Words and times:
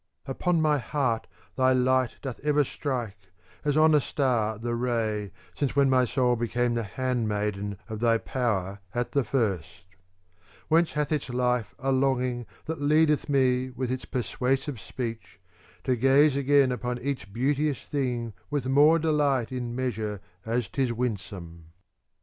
II 0.27 0.31
Upon 0.31 0.63
my 0.63 0.79
heart 0.79 1.27
thy 1.55 1.73
light 1.73 2.15
doth 2.23 2.39
ever 2.39 2.63
strike 2.63 3.29
as 3.63 3.77
on 3.77 3.93
a 3.93 4.01
star 4.01 4.57
the 4.57 4.73
ray,* 4.73 5.31
since 5.55 5.75
when 5.75 5.91
my 5.91 6.05
soul 6.05 6.35
became 6.35 6.73
the 6.73 6.81
hand 6.81 7.29
maiden 7.29 7.77
of 7.87 7.99
thy 7.99 8.17
power 8.17 8.79
at 8.95 9.11
the 9.11 9.23
first: 9.23 9.85
Whence 10.69 10.93
hath 10.93 11.11
its 11.11 11.29
life 11.29 11.75
a 11.77 11.91
longing 11.91 12.47
that 12.65 12.81
leadeth 12.81 13.29
me 13.29 13.69
with 13.69 13.91
its 13.91 14.05
persuasive 14.05 14.79
speech 14.79 15.39
to 15.83 15.95
gaze 15.95 16.35
again 16.35 16.71
upon 16.71 16.97
each 16.99 17.31
beauteous 17.31 17.83
thing 17.83 18.33
with 18.49 18.65
more 18.65 18.97
delight 18.97 19.51
in 19.51 19.75
measure 19.75 20.19
as 20.43 20.67
'tis 20.67 20.91
winsome. 20.91 21.65